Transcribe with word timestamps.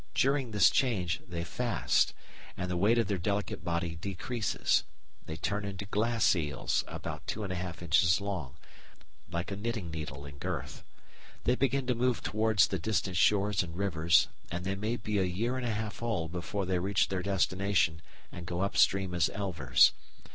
During 0.15 0.49
this 0.49 0.71
change 0.71 1.21
they 1.27 1.43
fast, 1.43 2.15
and 2.57 2.71
the 2.71 2.75
weight 2.75 2.97
of 2.97 3.05
their 3.05 3.19
delicate 3.19 3.63
body 3.63 3.97
decreases. 3.97 4.83
They 5.27 5.35
turn 5.35 5.63
into 5.63 5.85
glass 5.85 6.35
eels, 6.35 6.83
about 6.87 7.27
2 7.27 7.41
1/2 7.41 7.83
inches 7.83 8.19
long, 8.19 8.55
like 9.29 9.51
a 9.51 9.55
knitting 9.55 9.91
needle 9.91 10.25
in 10.25 10.39
girth. 10.39 10.83
They 11.43 11.53
begin 11.53 11.85
to 11.85 11.93
move 11.93 12.23
towards 12.23 12.65
the 12.65 12.79
distant 12.79 13.15
shores 13.17 13.61
and 13.61 13.77
rivers, 13.77 14.27
and 14.49 14.65
they 14.65 14.73
may 14.73 14.97
be 14.97 15.19
a 15.19 15.23
year 15.23 15.55
and 15.55 15.67
a 15.67 15.71
half 15.71 16.01
old 16.01 16.31
before 16.31 16.65
they 16.65 16.79
reach 16.79 17.09
their 17.09 17.21
destination 17.21 18.01
and 18.31 18.47
go 18.47 18.61
up 18.61 18.77
stream 18.77 19.13
as 19.13 19.29
elvers. 19.31 19.91